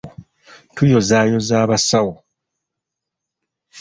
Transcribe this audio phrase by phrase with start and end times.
[0.75, 2.13] Tuyozaayoza abasawo.